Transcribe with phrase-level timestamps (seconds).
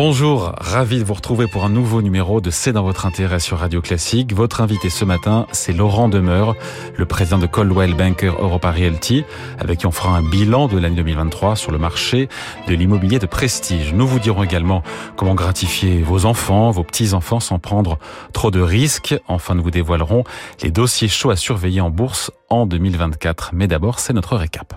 [0.00, 3.58] Bonjour, ravi de vous retrouver pour un nouveau numéro de C'est dans votre intérêt sur
[3.58, 4.32] Radio Classique.
[4.32, 6.54] Votre invité ce matin, c'est Laurent Demeur,
[6.96, 9.24] le président de Coldwell Banker Europa Realty,
[9.58, 12.28] avec qui on fera un bilan de l'année 2023 sur le marché
[12.68, 13.92] de l'immobilier de prestige.
[13.92, 14.84] Nous vous dirons également
[15.16, 17.98] comment gratifier vos enfants, vos petits-enfants sans prendre
[18.32, 19.16] trop de risques.
[19.26, 20.22] Enfin, nous vous dévoilerons
[20.62, 23.50] les dossiers chauds à surveiller en bourse en 2024.
[23.52, 24.74] Mais d'abord, c'est notre récap.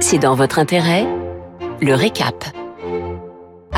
[0.00, 1.06] C'est dans votre intérêt,
[1.80, 2.52] le récap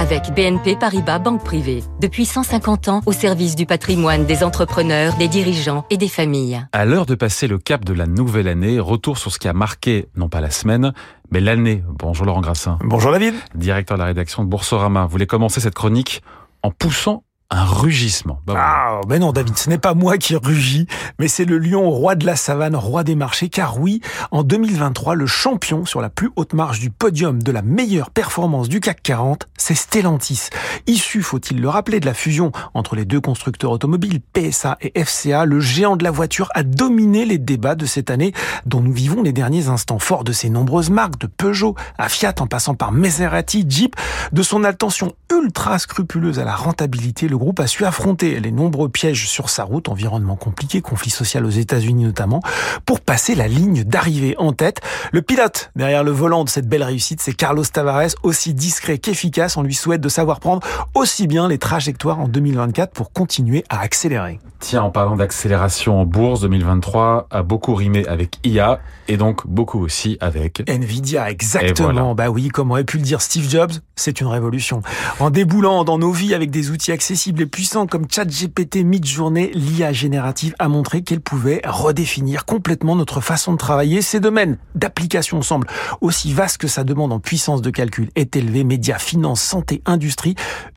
[0.04, 1.82] avec BNP Paribas Banque Privée.
[1.98, 6.60] Depuis 150 ans, au service du patrimoine des entrepreneurs, des dirigeants et des familles.
[6.72, 9.54] À l'heure de passer le cap de la nouvelle année, retour sur ce qui a
[9.54, 10.92] marqué, non pas la semaine,
[11.30, 11.82] mais l'année.
[11.88, 12.78] Bonjour Laurent Grassin.
[12.84, 13.32] Bonjour David.
[13.54, 15.04] Directeur de la rédaction de Boursorama.
[15.04, 16.22] Vous voulez commencer cette chronique
[16.62, 18.40] en poussant un rugissement.
[18.46, 20.86] Bah ah, mais non, David, ce n'est pas moi qui rugis,
[21.18, 24.00] mais c'est le lion roi de la savane, roi des marchés, car oui,
[24.30, 28.68] en 2023, le champion sur la plus haute marge du podium de la meilleure performance
[28.68, 30.48] du CAC 40, c'est Stellantis.
[30.86, 35.44] Issu, faut-il le rappeler, de la fusion entre les deux constructeurs automobiles, PSA et FCA,
[35.44, 38.32] le géant de la voiture a dominé les débats de cette année
[38.66, 39.98] dont nous vivons les derniers instants.
[39.98, 43.96] Fort de ses nombreuses marques, de Peugeot à Fiat en passant par Maserati, Jeep,
[44.32, 48.88] de son attention ultra scrupuleuse à la rentabilité, le groupe a su affronter les nombreux
[48.88, 52.40] pièges sur sa route, environnement compliqué, conflit social aux États-Unis notamment,
[52.86, 54.80] pour passer la ligne d'arrivée en tête.
[55.10, 59.56] Le pilote derrière le volant de cette belle réussite, c'est Carlos Tavares, aussi discret qu'efficace.
[59.56, 63.80] On lui souhaite de savoir prendre aussi bien les trajectoires en 2024 pour continuer à
[63.80, 64.38] accélérer.
[64.60, 69.80] Tiens, en parlant d'accélération en bourse, 2023 a beaucoup rimé avec IA et donc beaucoup
[69.80, 72.14] aussi avec Nvidia, exactement.
[72.14, 74.82] Bah oui, comme aurait pu le dire Steve Jobs, c'est une révolution.
[75.18, 79.92] En déboulant dans nos vies avec des outils accessibles et puissants comme ChatGPT mid-journée, l'IA
[79.92, 84.02] générative a montré qu'elle pouvait redéfinir complètement notre façon de travailler.
[84.02, 85.66] Ces domaines d'application semblent
[86.02, 88.62] aussi vastes que sa demande en puissance de calcul est élevée.
[88.62, 90.34] Médias, finances, santé, industrie.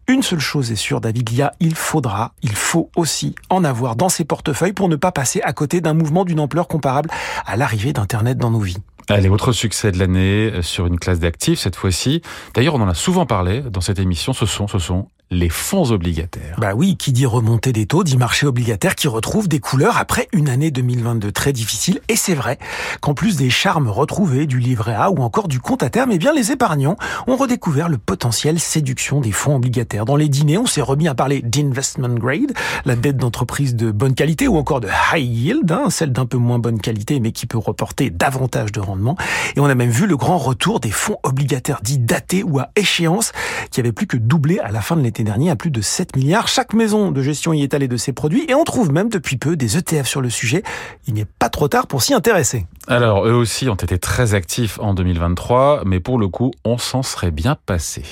[0.08, 4.10] Une seule chose est sûre, David, l'IA, il faudra, il faut aussi en avoir dans
[4.10, 7.10] ses portefeuilles pour ne pas passer à côté d'un mouvement d'une ampleur comparable
[7.46, 8.78] à l'arrivée d'Internet dans nos vies.
[9.10, 12.22] Allez, votre succès de l'année euh, sur une classe d'actifs cette fois-ci.
[12.54, 14.34] D'ailleurs, on en a souvent parlé dans cette émission.
[14.34, 16.56] Ce sont, ce sont les fonds obligataires.
[16.58, 20.30] Bah oui, qui dit remontée des taux, dit marché obligataire qui retrouve des couleurs après
[20.32, 22.00] une année 2022 très difficile.
[22.08, 22.58] Et c'est vrai
[23.02, 26.18] qu'en plus des charmes retrouvés du livret A ou encore du compte à terme, eh
[26.18, 26.96] bien les épargnants
[27.28, 30.06] ont redécouvert le potentiel séduction des fonds obligataires.
[30.06, 32.54] Dans les dîners, on s'est remis à parler d'investment grade,
[32.86, 36.38] la dette d'entreprise de bonne qualité ou encore de high yield, hein, celle d'un peu
[36.38, 39.18] moins bonne qualité mais qui peut reporter davantage de rendement.
[39.58, 42.70] Et on a même vu le grand retour des fonds obligataires dits datés ou à
[42.78, 43.34] échéance
[43.72, 46.16] qui avaient plus que doublé à la fin de l'été dernier à plus de 7
[46.16, 46.48] milliards.
[46.48, 49.38] Chaque maison de gestion y est allée de ses produits et on trouve même depuis
[49.38, 50.64] peu des ETF sur le sujet.
[51.08, 52.66] Il n'est pas trop tard pour s'y intéresser.
[52.88, 57.04] Alors, eux aussi ont été très actifs en 2023, mais pour le coup, on s'en
[57.04, 58.04] serait bien passé.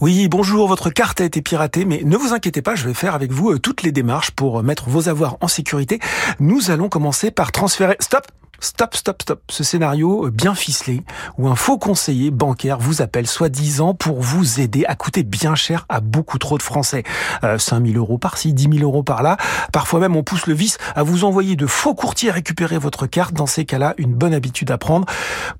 [0.00, 3.14] Oui, bonjour, votre carte a été piratée, mais ne vous inquiétez pas, je vais faire
[3.14, 5.98] avec vous euh, toutes les démarches pour mettre vos avoirs en sécurité.
[6.38, 7.96] Nous allons commencer par transférer...
[8.00, 8.26] Stop
[8.62, 9.40] Stop, stop, stop.
[9.48, 11.02] Ce scénario euh, bien ficelé
[11.38, 15.86] où un faux conseiller bancaire vous appelle soi-disant pour vous aider à coûter bien cher
[15.88, 17.02] à beaucoup trop de Français.
[17.42, 19.38] Euh, 5000 euros par-ci, 10 000 euros par-là.
[19.72, 23.32] Parfois même on pousse le vice à vous envoyer de faux courtiers récupérer votre carte.
[23.32, 25.06] Dans ces cas-là, une bonne habitude à prendre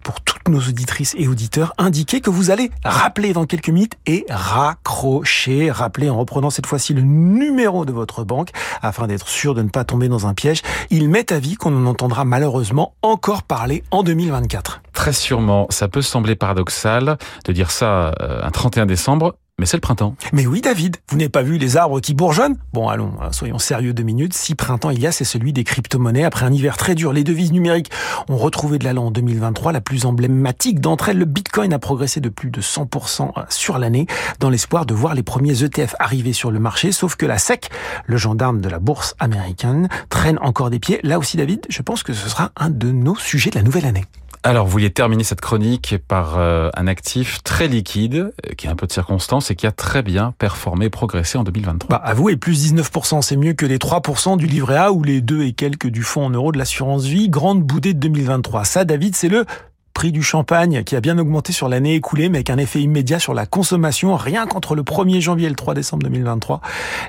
[0.03, 4.27] pour toutes nos auditrices et auditeurs, indiquer que vous allez rappeler dans quelques minutes et
[4.29, 5.71] raccrocher.
[5.71, 8.51] Rappeler en reprenant cette fois-ci le numéro de votre banque
[8.83, 10.61] afin d'être sûr de ne pas tomber dans un piège.
[10.91, 14.83] Il m'est avis qu'on en entendra malheureusement encore parler en 2024.
[14.93, 19.77] Très sûrement, ça peut sembler paradoxal de dire ça euh, un 31 décembre, mais c'est
[19.77, 20.17] le printemps.
[20.33, 22.57] Mais oui, David, vous n'avez pas vu les arbres qui bourgeonnent?
[22.73, 24.33] Bon, allons, hein, soyons sérieux deux minutes.
[24.33, 26.25] Si printemps il y a, c'est celui des crypto-monnaies.
[26.25, 27.91] Après un hiver très dur, les devises numériques
[28.31, 29.73] ont retrouvé de l'allant en 2023.
[29.73, 34.07] La plus emblématique d'entre elles, le Bitcoin a progressé de plus de 100% sur l'année,
[34.39, 36.91] dans l'espoir de voir les premiers ETF arriver sur le marché.
[36.91, 37.69] Sauf que la SEC,
[38.07, 41.01] le gendarme de la bourse américaine, traîne encore des pieds.
[41.03, 43.85] Là aussi, David, je pense que ce sera un de nos sujets de la nouvelle
[43.85, 44.07] année.
[44.43, 48.71] Alors, vous vouliez terminer cette chronique par euh, un actif très liquide, euh, qui a
[48.71, 51.91] un peu de circonstance et qui a très bien performé progressé en 2023.
[51.91, 55.43] Bah, avouez, plus 19%, c'est mieux que les 3% du livret A ou les 2
[55.43, 57.29] et quelques du fonds en euros de l'assurance vie.
[57.29, 58.65] Grande boudée de 2023.
[58.65, 59.45] Ça, David, c'est le
[59.93, 63.19] prix du champagne qui a bien augmenté sur l'année écoulée, mais avec un effet immédiat
[63.19, 64.17] sur la consommation.
[64.17, 66.61] Rien qu'entre le 1er janvier et le 3 décembre 2023,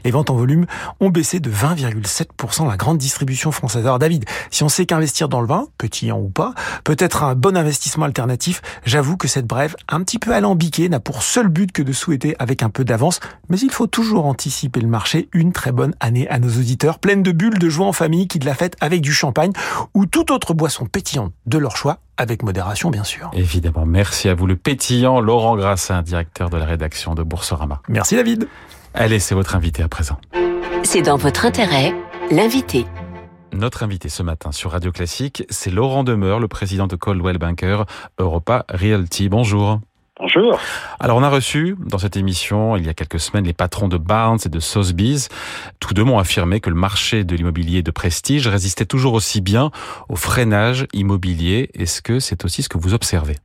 [0.04, 0.66] les ventes en volume
[1.00, 2.68] ont baissé de 20,7%.
[2.68, 3.86] La grande distribution française.
[3.86, 7.36] Alors David, si on sait qu'investir dans le vin, pétillant ou pas, peut être un
[7.36, 11.72] bon investissement alternatif, j'avoue que cette brève, un petit peu alambiquée, n'a pour seul but
[11.72, 13.20] que de souhaiter avec un peu d'avance.
[13.50, 15.30] Mais il faut toujours anticiper le marché.
[15.34, 18.40] Une très bonne année à nos auditeurs, pleine de bulles de joie en famille qui
[18.40, 19.52] de la fête avec du champagne
[19.94, 23.32] ou toute autre boisson pétillante de leur choix avec modération bien sûr.
[23.34, 27.82] Évidemment, merci à vous le pétillant Laurent Grassin, directeur de la rédaction de Boursorama.
[27.90, 28.48] Merci David.
[28.94, 30.20] Allez, c'est votre invité à présent.
[30.84, 31.94] C'est dans votre intérêt,
[32.30, 32.86] l'invité.
[33.54, 37.86] Notre invité ce matin sur Radio Classique, c'est Laurent Demeur, le président de Coldwell Banker
[38.20, 39.28] Europa Realty.
[39.28, 39.80] Bonjour.
[40.22, 40.60] Bonjour.
[41.00, 43.98] Alors on a reçu dans cette émission il y a quelques semaines les patrons de
[43.98, 45.30] Barnes et de Sotheby's.
[45.80, 49.72] Tous deux m'ont affirmé que le marché de l'immobilier de prestige résistait toujours aussi bien
[50.10, 51.72] au freinage immobilier.
[51.74, 53.38] Est-ce que c'est aussi ce que vous observez?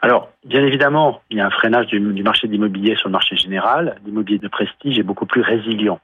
[0.00, 3.12] Alors, bien évidemment, il y a un freinage du, du marché de l'immobilier sur le
[3.12, 3.98] marché général.
[4.06, 5.98] L'immobilier de prestige est beaucoup plus résilient.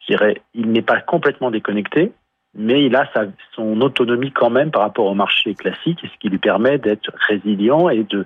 [0.00, 2.12] Je dirais, il n'est pas complètement déconnecté,
[2.54, 3.24] mais il a sa,
[3.54, 7.88] son autonomie quand même par rapport au marché classique, ce qui lui permet d'être résilient
[7.88, 8.24] et de,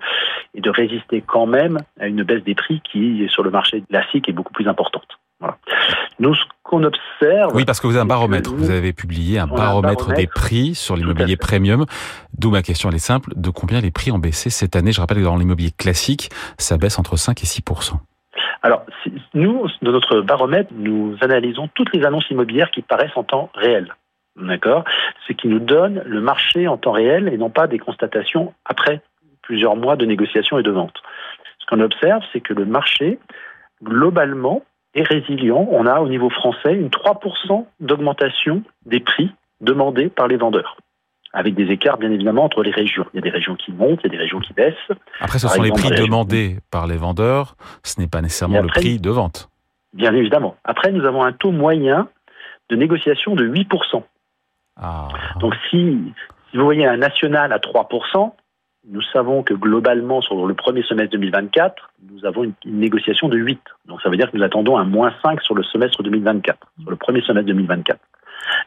[0.55, 4.29] et de résister quand même à une baisse des prix qui, sur le marché classique,
[4.29, 5.07] est beaucoup plus importante.
[5.41, 5.59] Voilà.
[6.21, 7.55] Nous, ce qu'on observe...
[7.55, 8.51] Oui, parce que vous avez un baromètre.
[8.51, 11.85] Nous, vous avez publié un baromètre, un baromètre, des prix sur l'immobilier premium.
[12.39, 13.33] D'où ma question, elle est simple.
[13.37, 14.93] De combien les prix ont baissé cette année?
[14.93, 17.63] Je rappelle que dans l'immobilier classique, ça baisse entre 5 et 6
[18.63, 18.87] alors,
[19.35, 23.95] nous, dans notre baromètre, nous analysons toutes les annonces immobilières qui paraissent en temps réel.
[24.37, 24.85] D'accord
[25.29, 29.01] Ce qui nous donne le marché en temps réel et non pas des constatations après
[29.43, 31.03] plusieurs mois de négociations et de ventes.
[31.61, 33.19] Ce qu'on observe, c'est que le marché,
[33.83, 34.63] globalement,
[34.95, 35.69] est résilient.
[35.71, 40.77] On a au niveau français une 3% d'augmentation des prix demandés par les vendeurs.
[41.33, 43.07] Avec des écarts, bien évidemment, entre les régions.
[43.13, 44.75] Il y a des régions qui montent, il y a des régions qui baissent.
[45.21, 48.59] Après, ce par sont exemple, les prix demandés par les vendeurs, ce n'est pas nécessairement
[48.59, 49.49] après, le prix de vente.
[49.93, 50.57] Bien évidemment.
[50.65, 52.09] Après, nous avons un taux moyen
[52.69, 54.03] de négociation de 8%.
[54.77, 55.09] Ah.
[55.41, 56.13] Donc si,
[56.51, 58.33] si, vous voyez un national à 3%,
[58.87, 63.39] nous savons que globalement, sur le premier semestre 2024, nous avons une, une, négociation de
[63.39, 63.61] 8.
[63.87, 66.91] Donc ça veut dire que nous attendons un moins 5 sur le semestre 2024, sur
[66.91, 67.99] le premier semestre 2024.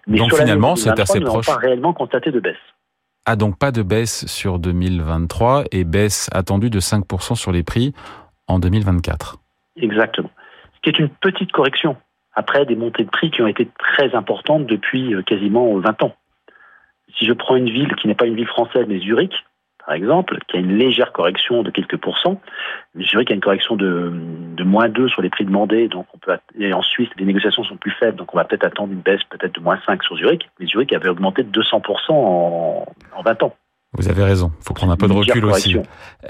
[0.07, 1.45] Mais donc finalement, c'est assez nous proche.
[1.45, 2.55] pas réellement constaté de baisse.
[3.25, 7.93] Ah donc pas de baisse sur 2023 et baisse attendue de 5% sur les prix
[8.47, 9.37] en 2024.
[9.75, 10.31] Exactement.
[10.75, 11.97] Ce qui est une petite correction
[12.37, 16.15] après des montées de prix qui ont été très importantes depuis quasiment 20 ans.
[17.17, 19.43] Si je prends une ville qui n'est pas une ville française, mais Zurich,
[19.83, 22.39] par exemple, qui a une légère correction de quelques pourcents,
[22.99, 24.11] Zurich a une correction de,
[24.55, 27.63] de moins 2 sur les prix demandés, donc on peut, et en Suisse, les négociations
[27.63, 30.15] sont plus faibles, donc on va peut-être attendre une baisse peut-être de moins 5 sur
[30.17, 32.85] Zurich, mais Zurich avait augmenté de 200% en,
[33.15, 33.55] en 20 ans.
[33.97, 34.51] Vous avez raison.
[34.59, 35.75] Il faut prendre un peu de recul aussi.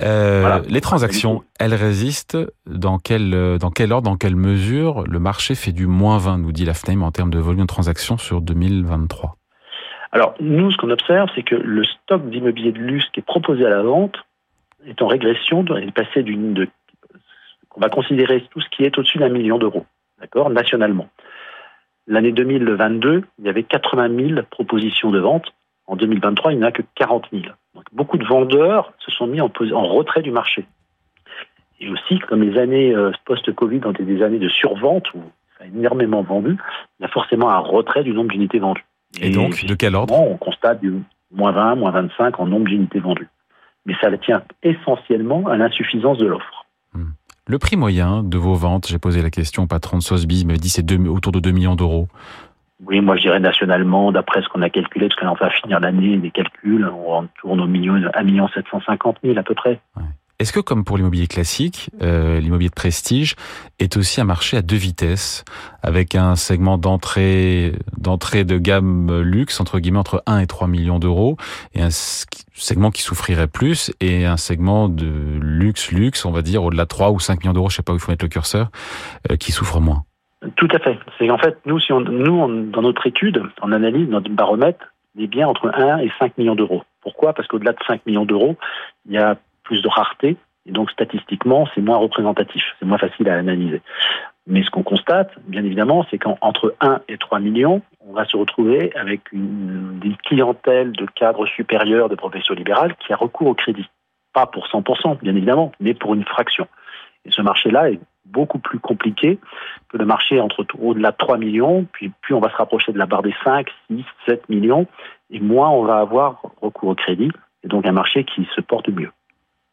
[0.01, 0.61] Euh, voilà.
[0.69, 5.73] Les transactions, elles résistent dans quel, dans quel ordre, dans quelle mesure le marché fait
[5.73, 9.35] du moins 20, nous dit la FNAIM, en termes de volume de transactions sur 2023
[10.13, 13.65] Alors, nous, ce qu'on observe, c'est que le stock d'immobilier de luxe qui est proposé
[13.65, 14.15] à la vente
[14.85, 16.53] est en régression, est passé d'une...
[16.53, 16.69] De,
[17.75, 19.85] on va considérer tout ce qui est au-dessus d'un million d'euros,
[20.19, 21.09] d'accord, nationalement.
[22.07, 25.53] L'année 2022, il y avait 80 000 propositions de vente
[25.87, 27.43] en 2023, il n'y en a que 40 000.
[27.73, 30.65] Donc, beaucoup de vendeurs se sont mis en, en, retrait du marché.
[31.79, 35.21] Et aussi, comme les années euh, post-Covid ont été des années de survente, où
[35.57, 36.57] ça a énormément vendu,
[36.99, 38.85] il y a forcément un retrait du nombre d'unités vendues.
[39.19, 40.13] Et, Et donc, de quel ordre?
[40.13, 40.93] On constate du
[41.31, 43.29] moins 20, moins 25 en nombre d'unités vendues.
[43.85, 46.65] Mais ça tient essentiellement à l'insuffisance de l'offre.
[46.93, 47.11] Hmm.
[47.45, 50.47] Le prix moyen de vos ventes, j'ai posé la question au patron de Sotheby's, il
[50.47, 52.09] m'avait dit c'est autour de 2 millions d'euros.
[52.85, 56.17] Oui, moi je dirais nationalement, d'après ce qu'on a calculé, parce qu'on va finir l'année,
[56.17, 59.79] des calculs, on tourne au million, 1 million 750 000 à peu près.
[60.39, 63.35] Est-ce que, comme pour l'immobilier classique, euh, l'immobilier de prestige
[63.79, 65.43] est aussi un marché à deux vitesses,
[65.81, 70.99] avec un segment d'entrée d'entrée de gamme luxe, entre guillemets, entre 1 et 3 millions
[70.99, 71.37] d'euros,
[71.73, 76.83] et un segment qui souffrirait plus, et un segment de luxe-luxe, on va dire, au-delà
[76.83, 78.69] de 3 ou 5 millions d'euros, je sais pas où il faut mettre le curseur,
[79.31, 80.03] euh, qui souffre moins
[80.55, 80.97] tout à fait.
[81.17, 85.23] C'est en fait, nous, on, nous on, dans notre étude, en analyse, notre baromètre, il
[85.23, 86.83] est bien entre 1 et 5 millions d'euros.
[87.01, 87.33] Pourquoi?
[87.33, 88.55] Parce qu'au-delà de 5 millions d'euros,
[89.07, 93.27] il y a plus de rareté, et donc statistiquement, c'est moins représentatif, c'est moins facile
[93.29, 93.81] à analyser.
[94.45, 98.37] Mais ce qu'on constate, bien évidemment, c'est qu'entre 1 et 3 millions, on va se
[98.37, 103.55] retrouver avec une, une clientèle de cadres supérieurs de profession libérale qui a recours au
[103.55, 103.89] crédit.
[104.33, 106.67] Pas pour 100%, bien évidemment, mais pour une fraction.
[107.25, 107.99] Et ce marché-là est
[108.31, 109.39] beaucoup plus compliqué
[109.89, 112.97] que le marché entre au-delà de 3 millions, puis plus on va se rapprocher de
[112.97, 114.87] la barre des 5, 6, 7 millions,
[115.29, 117.31] et moins on va avoir recours au crédit.
[117.63, 119.11] et donc un marché qui se porte mieux.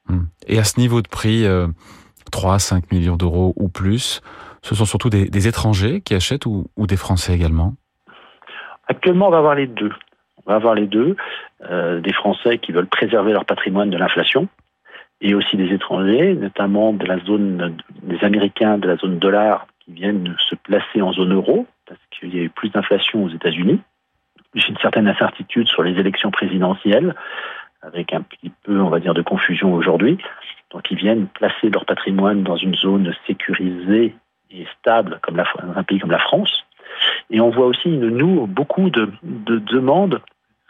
[0.09, 0.25] Hmm.
[0.47, 1.47] Et à ce niveau de prix,
[2.31, 4.21] 3 5 millions d'euros ou plus,
[4.63, 7.75] ce sont surtout des, étrangers qui achètent ou, des Français également?
[8.89, 9.93] Actuellement, on va avoir les deux.
[10.45, 11.17] On va avoir les deux.
[11.71, 14.49] Euh, des Français qui veulent préserver leur patrimoine de l'inflation
[15.25, 19.93] et aussi des étrangers, notamment de la zone des Américains de la zone dollar qui
[19.93, 23.81] viennent se placer en zone euro parce qu'il y a eu plus d'inflation aux États-Unis.
[24.55, 27.15] J'ai une certaine incertitude sur les élections présidentielles,
[27.81, 30.19] avec un petit peu, on va dire, de confusion aujourd'hui.
[30.71, 34.15] Donc, ils viennent placer leur patrimoine dans une zone sécurisée
[34.51, 36.65] et stable, comme un pays comme la France.
[37.31, 40.21] Et on voit aussi, nous, beaucoup de demandes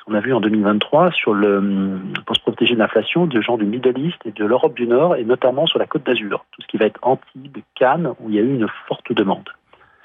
[0.05, 3.65] qu'on a vu en 2023 sur le, pour se protéger de l'inflation de gens du
[3.65, 6.67] Middle East et de l'Europe du Nord, et notamment sur la Côte d'Azur, tout ce
[6.67, 9.49] qui va être Antibes, Cannes, où il y a eu une forte demande.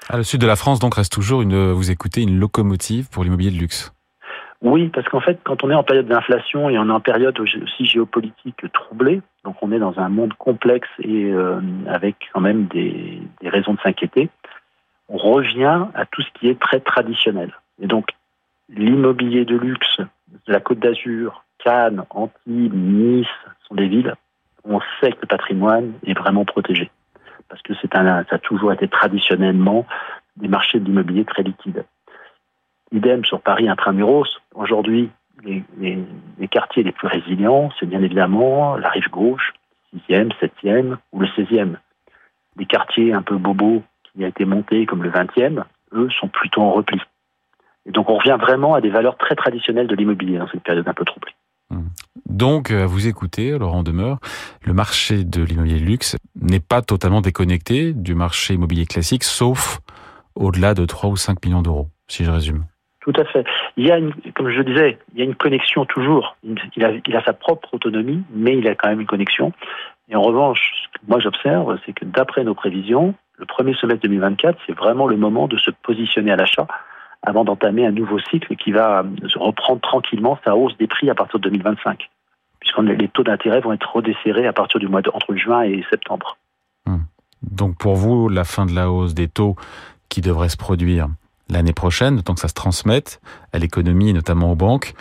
[0.08, 3.24] Ah, le sud de la France, donc, reste toujours, une, vous écoutez, une locomotive pour
[3.24, 3.92] l'immobilier de luxe
[4.62, 7.38] oui, parce qu'en fait, quand on est en période d'inflation et on est en période
[7.40, 12.66] aussi géopolitique troublée, donc on est dans un monde complexe et euh, avec quand même
[12.66, 14.28] des, des raisons de s'inquiéter,
[15.08, 17.52] on revient à tout ce qui est très traditionnel.
[17.80, 18.10] Et donc,
[18.74, 20.00] l'immobilier de luxe
[20.46, 23.26] la Côte d'Azur, Cannes, Antibes, Nice
[23.68, 24.14] sont des villes
[24.64, 26.90] où on sait que le patrimoine est vraiment protégé.
[27.48, 29.86] Parce que c'est un, ça a toujours été traditionnellement
[30.36, 31.84] des marchés de l'immobilier très liquides.
[32.92, 34.28] Idem sur Paris intramuros.
[34.54, 35.10] Aujourd'hui,
[35.44, 39.52] les, quartiers les plus résilients, c'est bien évidemment la rive gauche,
[40.08, 41.76] 6e, 7e ou le 16e.
[42.56, 46.62] Les quartiers un peu bobos qui a été monté comme le 20e, eux, sont plutôt
[46.62, 47.00] en repli.
[47.90, 50.86] Et donc on revient vraiment à des valeurs très traditionnelles de l'immobilier dans cette période
[50.86, 51.32] un peu troublée.
[51.70, 51.80] Mmh.
[52.26, 54.18] Donc, à vous écouter, Laurent Demeure,
[54.64, 59.80] le marché de l'immobilier luxe n'est pas totalement déconnecté du marché immobilier classique, sauf
[60.36, 62.64] au-delà de 3 ou 5 millions d'euros, si je résume.
[63.00, 63.44] Tout à fait.
[63.76, 66.36] Il y a, une, comme je disais, il y a une connexion toujours.
[66.76, 69.52] Il a, il a sa propre autonomie, mais il a quand même une connexion.
[70.08, 74.02] Et en revanche, ce que moi j'observe, c'est que d'après nos prévisions, le premier semestre
[74.02, 76.66] 2024, c'est vraiment le moment de se positionner à l'achat
[77.22, 79.04] avant d'entamer un nouveau cycle qui va
[79.36, 82.08] reprendre tranquillement sa hausse des prix à partir de 2025,
[82.60, 85.84] puisque les taux d'intérêt vont être redesserrés à partir du mois de, entre juin et
[85.90, 86.36] septembre.
[86.86, 87.00] Hmm.
[87.42, 89.56] Donc pour vous, la fin de la hausse des taux
[90.08, 91.08] qui devrait se produire
[91.50, 93.20] l'année prochaine, tant que ça se transmette
[93.52, 94.94] à l'économie et notamment aux banques,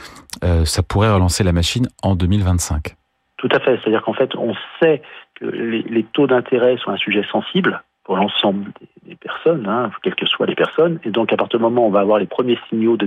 [0.44, 2.96] euh, ça pourrait relancer la machine en 2025.
[3.38, 3.80] Tout à fait.
[3.82, 5.02] C'est-à-dire qu'en fait, on sait
[5.36, 8.72] que les, taux d'intérêt sont un sujet sensible pour l'ensemble
[9.06, 11.00] des, personnes, hein, quelles que soient les personnes.
[11.04, 13.06] Et donc, à partir du moment où on va avoir les premiers signaux de,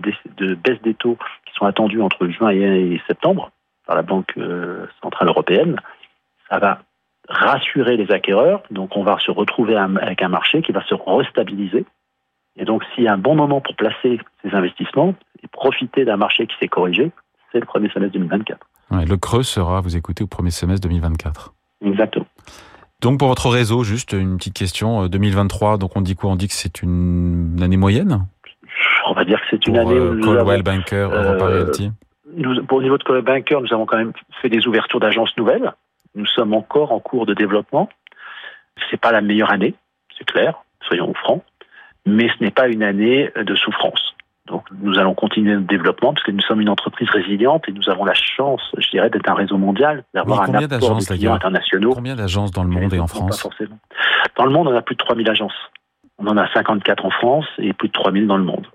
[0.55, 3.51] baisse des taux qui sont attendus entre juin et, septembre
[3.85, 5.81] par la Banque euh, Centrale Européenne,
[6.49, 6.83] ça va
[7.29, 8.63] rassurer les acquéreurs.
[8.71, 11.85] Donc, on va se retrouver avec un marché qui va se restabiliser
[12.57, 16.17] et donc, s'il y a un bon moment pour placer ces investissements et profiter d'un
[16.17, 17.11] marché qui s'est corrigé,
[17.51, 18.67] c'est le premier semestre 2024.
[18.91, 21.55] le creux sera, vous écoutez, au premier semestre 2024.
[21.85, 22.27] Exactement.
[23.03, 26.31] Donc pour votre réseau, juste une petite question, 2023, euh, donc on dit quoi?
[26.31, 28.27] On dit que c'est une année moyenne?
[29.07, 29.95] On va dire que c'est une année...
[29.95, 31.91] Euh, Coldwell Banker, Europa euh, Realty
[32.35, 35.73] nous, Au niveau de Coldwell Banker, nous avons quand même fait des ouvertures d'agences nouvelles.
[36.15, 37.91] Nous sommes encore en cours de développement.
[38.91, 39.75] C'est pas la meilleure année,
[40.17, 41.43] c'est clair, soyons francs
[42.07, 44.15] mais ce n'est pas une année de souffrance.
[44.49, 47.89] Donc nous allons continuer notre développement parce que nous sommes une entreprise résiliente et nous
[47.89, 51.93] avons la chance, je dirais, d'être un réseau mondial, d'avoir un apport de clients internationaux.
[51.95, 53.79] Combien d'agences dans le monde et en France forcément.
[54.37, 55.55] Dans le monde, on a plus de 3000 agences.
[56.19, 58.67] On en a 54 en France et plus de 3000 dans le monde.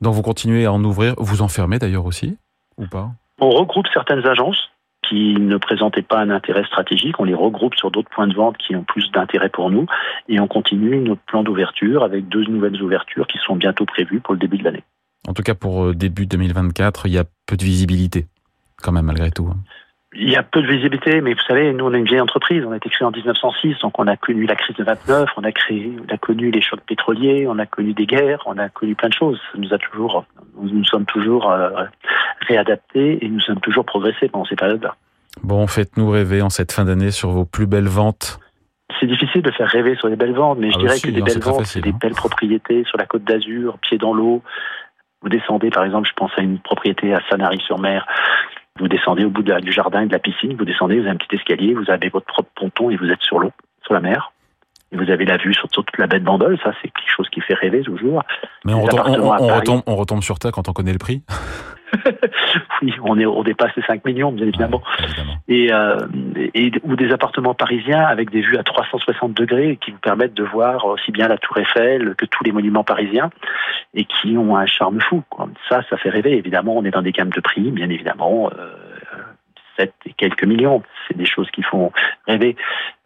[0.00, 2.36] Donc vous continuez à en ouvrir, vous en fermez d'ailleurs aussi
[2.76, 3.10] ou pas?
[3.40, 4.70] On regroupe certaines agences
[5.08, 7.18] qui ne présentaient pas un intérêt stratégique.
[7.20, 9.86] On les regroupe sur d'autres points de vente qui ont plus d'intérêt pour nous
[10.28, 14.34] et on continue notre plan d'ouverture avec deux nouvelles ouvertures qui sont bientôt prévues pour
[14.34, 14.84] le début de l'année.
[15.28, 18.26] En tout cas, pour euh, début 2024, il y a peu de visibilité,
[18.82, 19.46] quand même, malgré tout.
[19.46, 19.58] Hein.
[20.14, 22.62] Il y a peu de visibilité, mais vous savez, nous, on est une vieille entreprise.
[22.66, 25.44] On a été créé en 1906, donc on a connu la crise de 29, on
[25.44, 28.68] a, créé, on a connu les chocs pétroliers, on a connu des guerres, on a
[28.68, 29.40] connu plein de choses.
[29.56, 30.26] Nous a toujours,
[30.60, 31.70] nous sommes toujours euh,
[32.46, 34.96] réadaptés et nous sommes toujours progressés pendant ces périodes-là.
[35.42, 38.38] Bon, faites-nous rêver en cette fin d'année sur vos plus belles ventes.
[39.00, 41.22] C'est difficile de faire rêver sur les belles ventes, mais je ah dirais que des
[41.22, 41.98] belles ventes, c'est des hein.
[42.00, 44.42] belles propriétés sur la côte d'Azur, pied dans l'eau.
[45.22, 48.06] Vous descendez, par exemple, je pense à une propriété à Sanary-sur-Mer.
[48.78, 51.16] Vous descendez au bout du jardin et de la piscine, vous descendez, vous avez un
[51.16, 53.52] petit escalier, vous avez votre propre ponton et vous êtes sur l'eau,
[53.84, 54.31] sur la mer.
[54.92, 57.40] Vous avez la vue sur, toute la baie de Bandol, ça c'est quelque chose qui
[57.40, 58.22] fait rêver toujours.
[58.64, 61.22] Mais on, retombe, on retombe sur terre quand on connaît le prix
[62.82, 64.82] oui, on, est, on dépasse les 5 millions, bien évidemment.
[65.48, 65.98] et, euh,
[66.54, 70.44] et, ou des appartements parisiens avec des vues à 360 degrés qui vous permettent de
[70.44, 73.30] voir aussi bien la Tour Eiffel que tous les monuments parisiens
[73.94, 75.22] et qui ont un charme fou.
[75.68, 76.36] Ça, ça fait rêver.
[76.36, 78.50] Évidemment, on est dans des gammes de prix, bien évidemment.
[78.58, 78.74] Euh,
[79.76, 80.82] 7 et quelques millions.
[81.08, 81.92] C'est des choses qui font
[82.26, 82.56] rêver.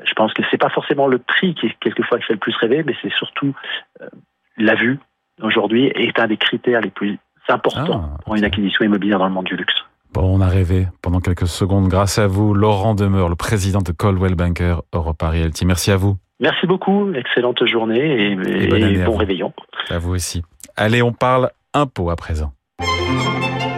[0.04, 2.82] Je pense que c'est pas forcément le prix qui est quelquefois fait le plus rêver,
[2.84, 3.54] mais c'est surtout
[4.00, 4.08] euh,
[4.56, 4.98] la vue
[5.42, 7.18] aujourd'hui est un des critères les plus
[7.48, 9.74] importants Ah, pour une acquisition immobilière dans le monde du luxe.
[10.12, 13.92] Bon, on a rêvé pendant quelques secondes grâce à vous, Laurent Demeure, le président de
[13.92, 15.66] Coldwell Banker Europa Realty.
[15.66, 16.16] Merci à vous.
[16.40, 19.16] Merci beaucoup, excellente journée et, bon vous.
[19.18, 19.52] réveillon.
[19.90, 20.42] À vous aussi.
[20.76, 22.52] Allez, on parle impôts à présent.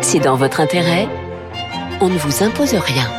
[0.00, 1.06] C'est dans votre intérêt.
[2.00, 3.10] On ne vous impose rien.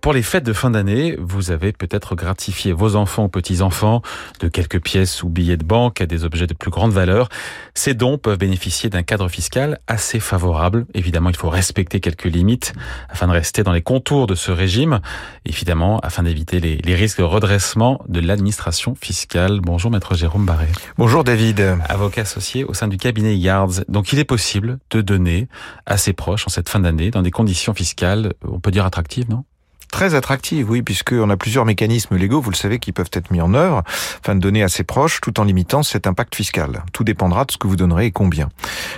[0.00, 4.00] Pour les fêtes de fin d'année, vous avez peut-être gratifié vos enfants ou petits-enfants
[4.40, 7.28] de quelques pièces ou billets de banque à des objets de plus grande valeur.
[7.74, 10.86] Ces dons peuvent bénéficier d'un cadre fiscal assez favorable.
[10.94, 12.72] Évidemment, il faut respecter quelques limites
[13.10, 15.00] afin de rester dans les contours de ce régime.
[15.44, 19.60] Évidemment, afin d'éviter les, les risques de redressement de l'administration fiscale.
[19.60, 20.68] Bonjour, maître Jérôme Barré.
[20.96, 21.76] Bonjour David.
[21.90, 23.84] Avocat associé au sein du cabinet Yards.
[23.88, 25.46] Donc, il est possible de donner
[25.84, 29.28] à ses proches en cette fin d'année dans des conditions fiscales, on peut dire attractives,
[29.28, 29.44] non?
[29.90, 33.40] Très attractive, oui, puisqu'on a plusieurs mécanismes légaux, vous le savez, qui peuvent être mis
[33.40, 33.82] en œuvre
[34.22, 36.84] afin de donner à ses proches tout en limitant cet impact fiscal.
[36.92, 38.48] Tout dépendra de ce que vous donnerez et combien.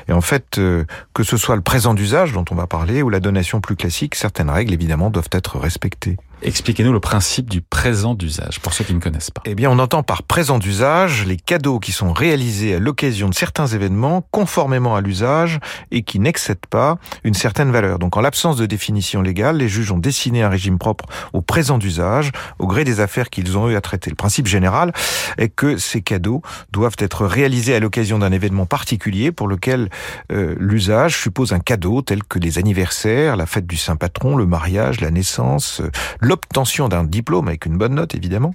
[0.09, 0.85] Et en fait, euh,
[1.15, 4.15] que ce soit le présent d'usage dont on va parler ou la donation plus classique,
[4.15, 6.17] certaines règles évidemment doivent être respectées.
[6.45, 9.43] Expliquez-nous le principe du présent d'usage, pour ceux qui ne connaissent pas.
[9.45, 13.35] Eh bien, on entend par présent d'usage les cadeaux qui sont réalisés à l'occasion de
[13.35, 15.61] certains événements conformément à l'usage
[15.93, 18.01] et qui n'excèdent pas une certaine valeur.
[18.01, 21.79] Donc, en l'absence de définition légale, les juges ont dessiné un régime propre au présent
[21.79, 24.11] d'usage au gré des affaires qu'ils ont eu à traiter.
[24.11, 24.93] Le principe général
[25.39, 29.91] est que ces cadeaux doivent être réalisés à l'occasion d'un événement particulier pour lequel
[30.33, 35.01] euh, l'usage suppose un cadeau tel que les anniversaires, la fête du Saint-Patron, le mariage,
[35.01, 35.91] la naissance, euh,
[36.33, 38.55] l'obtention d'un diplôme avec une bonne note évidemment,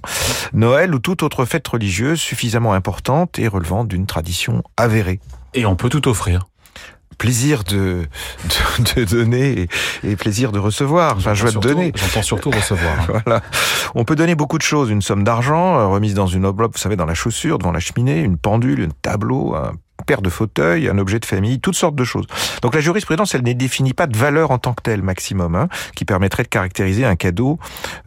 [0.52, 5.20] Noël ou toute autre fête religieuse suffisamment importante et relevant d'une tradition avérée.
[5.54, 6.42] Et on peut tout offrir.
[7.18, 8.06] Plaisir de,
[8.78, 9.68] de, de donner
[10.02, 11.16] et, et plaisir de recevoir.
[11.16, 11.92] Enfin, te Surtout- donner.
[11.94, 12.96] J'entends surtout recevoir.
[13.24, 13.42] Voilà.
[13.94, 14.90] On peut donner beaucoup de choses.
[14.90, 17.80] Une somme d'argent euh, remise dans une enveloppe, vous savez, dans la chaussure, devant la
[17.80, 19.72] cheminée, une pendule, un tableau, un
[20.06, 22.26] paire de fauteuils, un objet de famille, toutes sortes de choses.
[22.62, 25.68] Donc la jurisprudence, elle ne définit pas de valeur en tant que telle maximum, hein,
[25.94, 27.58] qui permettrait de caractériser un cadeau,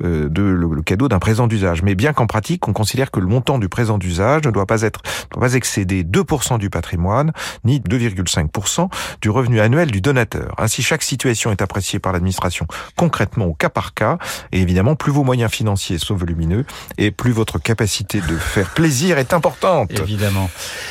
[0.04, 1.84] euh, de, le, le cadeau d'un présent d'usage.
[1.84, 4.82] Mais bien qu'en pratique, on considère que le montant du présent d'usage ne doit pas
[4.82, 5.02] être,
[5.32, 7.32] ne doit pas excéder 2% du patrimoine,
[7.64, 8.90] ni 2,5%
[9.22, 10.56] du revenu annuel du donateur.
[10.58, 14.18] Ainsi, chaque situation est appréciée par l'administration concrètement au cas par cas,
[14.52, 16.66] et évidemment, plus vos moyens financiers sont volumineux,
[16.98, 19.92] et plus votre capacité de faire plaisir est importante.
[20.00, 20.50] Évidemment.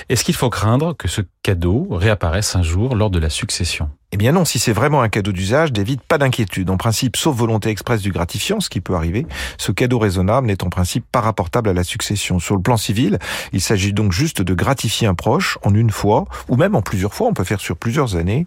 [0.08, 4.16] Est-ce qu'il faut craindre que ce cadeau réapparaisse un jour lors de la succession Eh
[4.16, 6.68] bien non, si c'est vraiment un cadeau d'usage, David, pas d'inquiétude.
[6.68, 9.26] En principe, sauf volonté expresse du gratifiant, ce qui peut arriver,
[9.56, 12.38] ce cadeau raisonnable n'est en principe pas rapportable à la succession.
[12.38, 13.18] Sur le plan civil,
[13.52, 17.14] il s'agit donc juste de gratifier un proche en une fois, ou même en plusieurs
[17.14, 18.46] fois, on peut faire sur plusieurs années,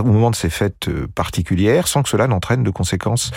[0.00, 3.30] au moment de ces fêtes euh, particulières, sans que cela n'entraîne de conséquences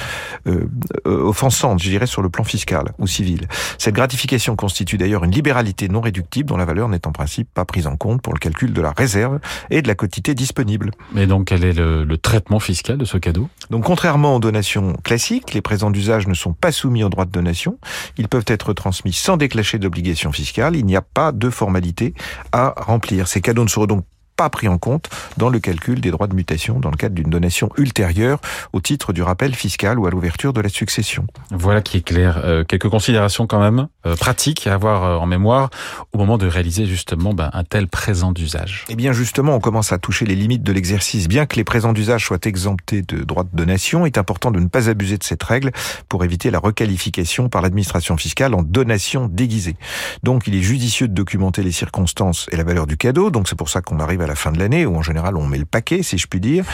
[0.48, 0.68] euh,
[1.06, 3.48] euh, offensantes, je dirais, sur le plan fiscal ou civil.
[3.78, 7.66] Cette gratification constitue d'ailleurs une libéralité non réductible dont la valeur n'est en principe pas
[7.66, 10.92] prise en compte pour le calcul de la réserve et de la quotité disponible.
[11.14, 13.50] Mais donc, quel est le, le traitement fiscal de ce cadeau?
[13.70, 17.32] Donc contrairement aux donations classiques, les présents d'usage ne sont pas soumis au droit de
[17.32, 17.78] donation.
[18.18, 20.76] Ils peuvent être transmis sans déclencher d'obligation fiscale.
[20.76, 22.14] Il n'y a pas de formalité
[22.52, 23.28] à remplir.
[23.28, 26.36] Ces cadeaux ne seront donc pas pris en compte dans le calcul des droits de
[26.36, 28.40] mutation dans le cadre d'une donation ultérieure
[28.74, 31.26] au titre du rappel fiscal ou à l'ouverture de la succession.
[31.52, 32.42] Voilà qui est clair.
[32.44, 35.70] Euh, quelques considérations quand même euh, pratiques à avoir euh, en mémoire
[36.14, 38.86] au moment de réaliser justement ben, un tel présent d'usage.
[38.90, 41.28] Eh bien justement, on commence à toucher les limites de l'exercice.
[41.28, 44.60] Bien que les présents d'usage soient exemptés de droits de donation, il est important de
[44.60, 45.72] ne pas abuser de cette règle
[46.10, 49.76] pour éviter la requalification par l'administration fiscale en donation déguisée.
[50.24, 53.30] Donc il est judicieux de documenter les circonstances et la valeur du cadeau.
[53.30, 55.46] Donc c'est pour ça qu'on arrive à la fin de l'année où en général on
[55.48, 56.66] met le paquet, si je puis dire,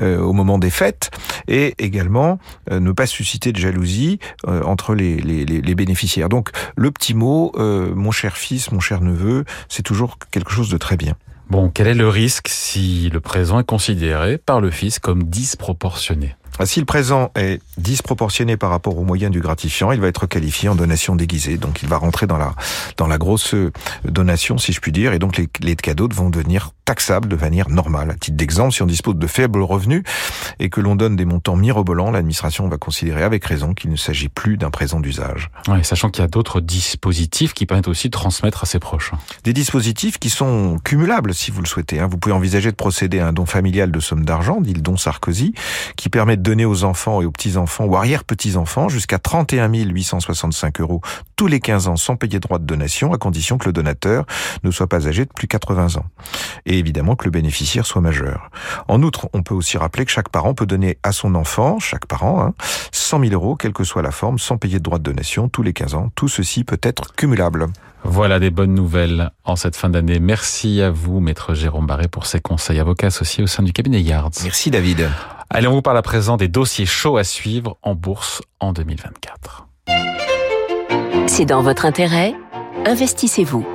[0.00, 1.10] euh, au moment des fêtes.
[1.46, 2.38] Et également
[2.70, 6.28] euh, ne pas susciter de jalousie euh, entre les, les, les, bénéficiaires.
[6.28, 10.76] Donc le petit mot, mon cher fils, mon cher neveu, c'est toujours quelque chose de
[10.76, 11.14] très bien.
[11.50, 16.36] Bon, quel est le risque si le présent est considéré par le fils comme disproportionné?
[16.64, 20.68] Si le présent est disproportionné par rapport aux moyens du gratifiant, il va être qualifié
[20.68, 21.56] en donation déguisée.
[21.56, 22.54] Donc il va rentrer dans la
[22.96, 23.54] dans la grosse
[24.04, 27.68] donation, si je puis dire, et donc les, les cadeaux vont devenir taxables de manière
[27.68, 28.10] normale.
[28.10, 30.02] À titre d'exemple, si on dispose de faibles revenus
[30.58, 34.30] et que l'on donne des montants mirobolants, l'administration va considérer avec raison qu'il ne s'agit
[34.30, 35.50] plus d'un présent d'usage.
[35.68, 39.12] Ouais, sachant qu'il y a d'autres dispositifs qui permettent aussi de transmettre à ses proches.
[39.44, 42.00] Des dispositifs qui sont cumulables, si vous le souhaitez.
[42.08, 44.96] Vous pouvez envisager de procéder à un don familial de somme d'argent, dit le don
[44.96, 45.52] Sarkozy,
[45.96, 51.02] qui permet de donner aux enfants et aux petits-enfants ou arrière-petits-enfants jusqu'à 31 865 euros
[51.36, 54.24] tous les 15 ans sans payer droit de donation, à condition que le donateur
[54.64, 56.06] ne soit pas âgé de plus de 80 ans.
[56.64, 58.50] Et évidemment que le bénéficiaire soit majeur.
[58.88, 62.06] En outre, on peut aussi rappeler que chaque parent peut donner à son enfant, chaque
[62.06, 62.54] parent, hein,
[62.92, 65.62] 100 000 euros, quelle que soit la forme, sans payer de droit de donation tous
[65.62, 66.08] les 15 ans.
[66.14, 67.66] Tout ceci peut être cumulable.
[68.04, 70.18] Voilà des bonnes nouvelles en cette fin d'année.
[70.18, 74.00] Merci à vous, maître Jérôme Barré, pour ces conseils avocat associé au sein du cabinet
[74.00, 74.30] Yards.
[74.44, 75.10] Merci David.
[75.50, 79.66] Allez, on vous parle à présent des dossiers chauds à suivre en bourse en 2024.
[81.26, 82.34] C'est dans votre intérêt.
[82.84, 83.66] Investissez-vous.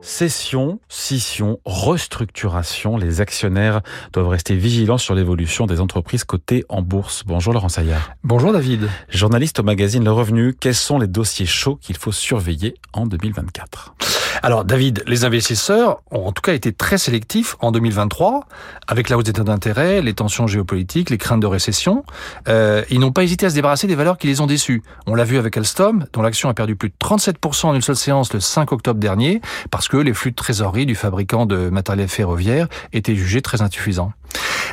[0.00, 3.80] Cession, scission, restructuration, les actionnaires
[4.12, 7.22] doivent rester vigilants sur l'évolution des entreprises cotées en bourse.
[7.24, 8.10] Bonjour Laurent Saillard.
[8.24, 8.88] Bonjour David.
[9.08, 13.94] Journaliste au magazine Le Revenu, quels sont les dossiers chauds qu'il faut surveiller en 2024
[14.42, 18.46] alors David, les investisseurs ont en tout cas été très sélectifs en 2023,
[18.86, 22.04] avec la hausse des taux d'intérêt, les tensions géopolitiques, les craintes de récession.
[22.48, 24.82] Euh, ils n'ont pas hésité à se débarrasser des valeurs qui les ont déçus.
[25.06, 27.96] On l'a vu avec Alstom, dont l'action a perdu plus de 37% en une seule
[27.96, 32.08] séance le 5 octobre dernier, parce que les flux de trésorerie du fabricant de matériel
[32.08, 34.12] ferroviaire étaient jugés très insuffisants.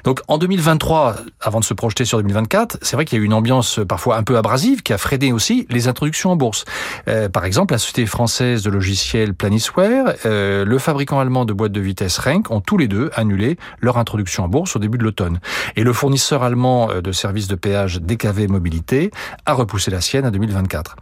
[0.04, 3.26] Donc en 2023, avant de se projeter sur 2024, c'est vrai qu'il y a eu
[3.26, 6.66] une ambiance parfois un peu abrasive qui a freiné aussi les introductions en bourse.
[7.08, 11.72] Euh, par exemple, la société française de logiciels Planisware, euh, le fabricant allemand de boîtes
[11.72, 15.04] de vitesse Renk ont tous les deux annulé leur introduction en bourse au début de
[15.04, 15.40] l'automne.
[15.76, 19.12] Et le fournisseur allemand euh, de services de péage DKV Mobilité
[19.46, 20.96] a repoussé la sienne à 2024.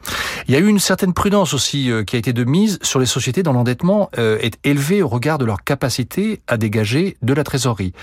[0.48, 3.00] Il y a eu une certaine prudence aussi euh, qui a été de mise sur
[3.00, 7.34] les sociétés dont l'endettement euh, est élevé au regard de leur capacité à dégager de
[7.34, 7.94] la trésorerie.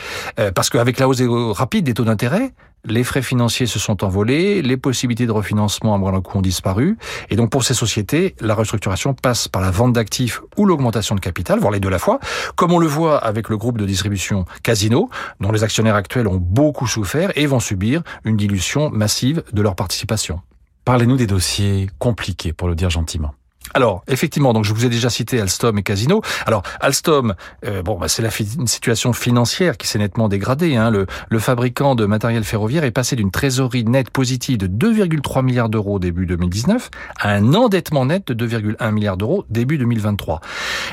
[0.54, 2.52] Parce qu'avec la hausse rapide des taux d'intérêt,
[2.84, 6.96] les frais financiers se sont envolés, les possibilités de refinancement à moindre coût ont disparu,
[7.28, 11.20] et donc pour ces sociétés, la restructuration passe par la vente d'actifs ou l'augmentation de
[11.20, 12.20] capital, voire les deux à la fois,
[12.56, 15.10] comme on le voit avec le groupe de distribution Casino,
[15.40, 19.74] dont les actionnaires actuels ont beaucoup souffert et vont subir une dilution massive de leur
[19.74, 20.40] participation.
[20.84, 23.34] Parlez-nous des dossiers compliqués, pour le dire gentiment.
[23.74, 26.22] Alors, effectivement, donc je vous ai déjà cité Alstom et Casino.
[26.46, 30.76] Alors, Alstom, euh, bon, bah, c'est la situation financière qui s'est nettement dégradée.
[30.76, 30.90] Hein.
[30.90, 35.68] Le, le, fabricant de matériel ferroviaire est passé d'une trésorerie nette positive de 2,3 milliards
[35.68, 40.40] d'euros début 2019 à un endettement net de 2,1 milliards d'euros début 2023.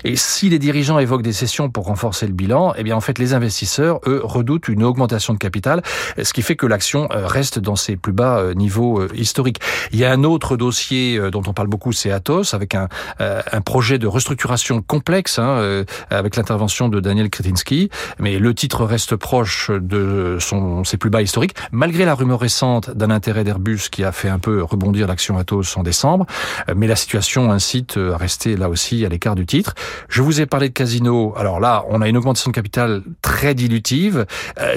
[0.04, 3.18] Et si les dirigeants évoquent des cessions pour renforcer le bilan, eh bien, en fait,
[3.18, 5.82] les investisseurs, eux, redoutent une augmentation de capital,
[6.22, 9.60] ce qui fait que l'action euh, reste dans ses plus bas euh, niveaux historiques.
[9.92, 12.88] Il y a un autre dossier dont on parle beaucoup, c'est Atos, avec un,
[13.22, 17.90] euh, un projet de restructuration complexe, hein, euh, avec l'intervention de Daniel Kretinsky.
[18.20, 22.92] Mais le titre reste proche de son, ses plus bas historiques, malgré la rumeur récente
[22.92, 26.26] d'un intérêt d'Airbus qui a fait un peu rebondir l'action Atos en décembre.
[26.70, 29.74] Euh, mais la situation incite à rester là aussi à l'écart du titre.
[30.10, 31.34] Je vous ai parlé de Casino.
[31.38, 34.26] Alors là, on a une augmentation de capital très dilutive.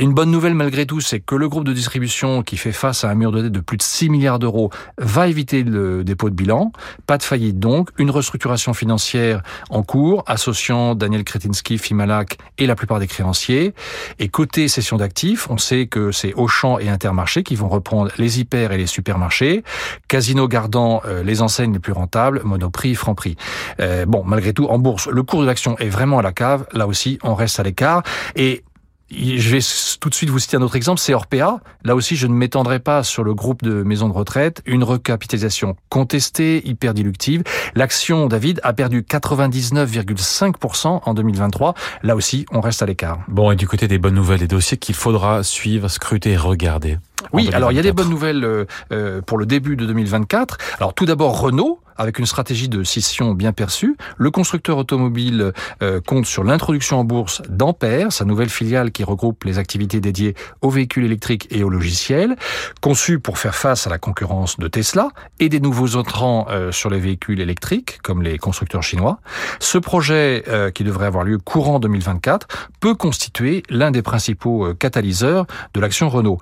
[0.00, 3.10] Une bonne nouvelle malgré tout, c'est que le groupe de distribution qui fait face à
[3.10, 6.34] un mur de dette de plus de 6 milliards d'euros va éviter le dépôt de
[6.34, 6.72] bilan.
[7.06, 9.40] Pas de faillite donc donc une restructuration financière
[9.70, 13.72] en cours, associant Daniel Kretinsky, Fimalac et la plupart des créanciers.
[14.18, 18.38] Et côté cession d'actifs, on sait que c'est Auchan et Intermarché qui vont reprendre les
[18.38, 19.64] hyper et les supermarchés,
[20.08, 23.36] Casino gardant euh, les enseignes les plus rentables, Monoprix, Franprix.
[23.80, 26.66] Euh, bon, malgré tout, en bourse, le cours de l'action est vraiment à la cave.
[26.74, 28.02] Là aussi, on reste à l'écart.
[28.36, 28.62] Et
[29.10, 29.60] je vais
[30.00, 31.60] tout de suite vous citer un autre exemple, c'est Orpea.
[31.84, 34.62] Là aussi, je ne m'étendrai pas sur le groupe de maisons de retraite.
[34.66, 37.42] Une recapitalisation contestée, hyper diluctive.
[37.74, 41.74] L'action, David, a perdu 99,5% en 2023.
[42.02, 43.18] Là aussi, on reste à l'écart.
[43.28, 46.98] Bon, et du côté des bonnes nouvelles, des dossiers qu'il faudra suivre, scruter et regarder.
[47.32, 50.58] Oui, alors il y a des bonnes nouvelles euh, euh, pour le début de 2024.
[50.78, 53.96] Alors tout d'abord Renault avec une stratégie de scission bien perçue.
[54.16, 59.44] Le constructeur automobile euh, compte sur l'introduction en bourse d'Ampère, sa nouvelle filiale qui regroupe
[59.44, 62.36] les activités dédiées aux véhicules électriques et aux logiciels,
[62.80, 66.98] conçue pour faire face à la concurrence de Tesla et des nouveaux entrants sur les
[66.98, 69.20] véhicules électriques, comme les constructeurs chinois.
[69.58, 72.48] Ce projet, qui devrait avoir lieu courant 2024,
[72.80, 76.38] peut constituer l'un des principaux catalyseurs de l'action Renault.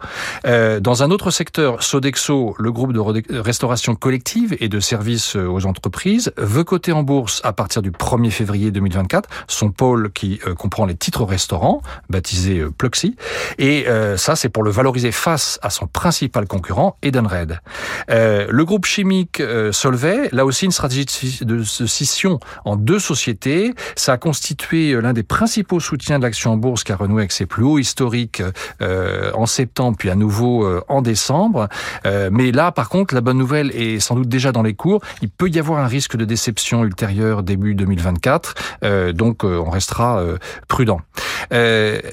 [0.47, 3.01] Euh, dans un autre secteur, Sodexo, le groupe de
[3.41, 7.91] restauration collective et de services euh, aux entreprises, veut coter en bourse à partir du
[7.91, 13.17] 1er février 2024 son pôle qui euh, comprend les titres restaurants, baptisé Pluxy.
[13.59, 17.61] Et ça, c'est pour le valoriser face à son principal concurrent, Edenred.
[18.09, 21.07] le groupe chimique Solvay, là aussi une stratégie
[21.43, 23.75] de scission en deux sociétés.
[23.97, 27.33] Ça a constitué l'un des principaux soutiens de l'action en bourse qui a renoué avec
[27.33, 28.43] ses plus hauts historiques
[28.81, 31.69] en septembre, puis à nouveau en décembre.
[32.05, 35.01] mais là, par contre, la bonne nouvelle est sans doute déjà dans les cours.
[35.23, 39.13] Il peut y avoir un risque de déception ultérieure début 2024.
[39.13, 40.23] donc, on restera
[40.67, 41.01] prudent.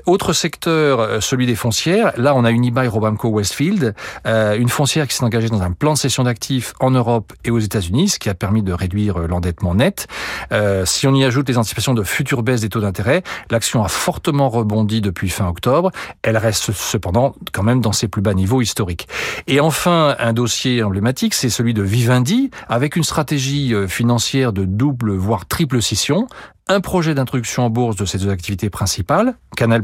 [0.05, 2.13] Autre secteur, celui des foncières.
[2.17, 3.93] Là, on a Unibail Robamco Westfield,
[4.25, 7.59] une foncière qui s'est engagée dans un plan de cession d'actifs en Europe et aux
[7.59, 10.07] États-Unis, ce qui a permis de réduire l'endettement net.
[10.51, 13.87] Euh, si on y ajoute les anticipations de futures baisses des taux d'intérêt, l'action a
[13.87, 15.91] fortement rebondi depuis fin octobre.
[16.21, 19.07] Elle reste cependant quand même dans ses plus bas niveaux historiques.
[19.47, 24.65] Et enfin, un dossier emblématique, c'est celui de Vivendi, avec une stratégie euh, financière de
[24.65, 26.27] double voire triple scission,
[26.67, 29.83] un projet d'introduction en bourse de ses deux activités principales, Canal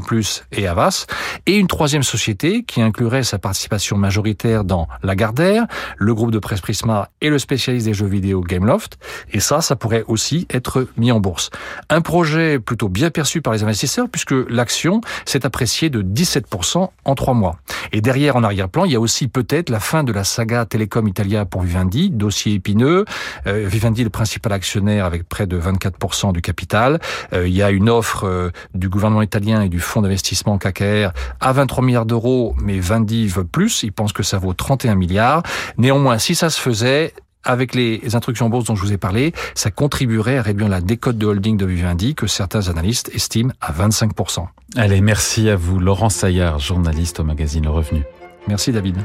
[0.50, 1.06] et Avas,
[1.46, 5.66] et une troisième société qui inclurait sa participation majoritaire dans Lagardère,
[5.96, 8.98] le groupe de presse Prisma et le spécialiste des jeux vidéo Gameloft.
[9.32, 11.50] Et ça, ça pourrait aussi être mis en bourse.
[11.88, 17.14] Un projet plutôt bien perçu par les investisseurs puisque l'action s'est appréciée de 17% en
[17.14, 17.58] trois mois.
[17.92, 21.06] Et derrière, en arrière-plan, il y a aussi peut-être la fin de la saga Telecom
[21.06, 23.04] Italia pour Vivendi, dossier épineux.
[23.46, 27.70] Euh, Vivendi, le principal actionnaire avec près de 24% du capital euh, il y a
[27.70, 32.54] une offre euh, du gouvernement italien et du fonds d'investissement KKR à 23 milliards d'euros,
[32.60, 33.82] mais Vindy veut plus.
[33.82, 35.42] Il pense que ça vaut 31 milliards.
[35.78, 39.70] Néanmoins, si ça se faisait, avec les instructions bourse dont je vous ai parlé, ça
[39.70, 44.46] contribuerait à réduire la décote de holding de Vivendi que certains analystes estiment à 25%.
[44.76, 48.04] Allez, merci à vous, Laurent Saillard, journaliste au magazine Le Revenu.
[48.48, 48.96] Merci David.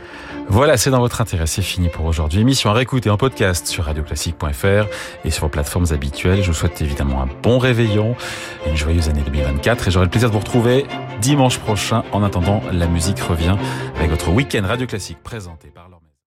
[0.50, 2.42] Voilà, c'est dans votre intérêt, c'est fini pour aujourd'hui.
[2.42, 4.88] Émission à réécouter en podcast sur radioclassique.fr
[5.26, 6.42] et sur vos plateformes habituelles.
[6.42, 8.16] Je vous souhaite évidemment un bon réveillon
[8.66, 10.86] et une joyeuse année 2024 et j'aurai le plaisir de vous retrouver
[11.22, 12.04] dimanche prochain.
[12.12, 13.58] En attendant, la musique revient
[13.98, 15.88] avec votre week-end Radio Classique présenté par